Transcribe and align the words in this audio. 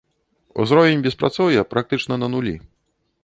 Узровень 0.63 1.03
беспрацоўя 1.07 1.67
практычна 1.73 2.13
на 2.25 2.33
нулі. 2.37 2.55